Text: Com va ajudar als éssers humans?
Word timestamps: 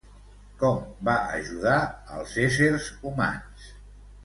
Com 0.61 0.79
va 1.09 1.15
ajudar 1.41 1.77
als 2.17 2.35
éssers 2.47 2.91
humans? 3.13 3.71